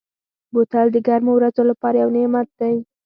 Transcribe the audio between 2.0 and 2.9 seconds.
یو نعمت دی.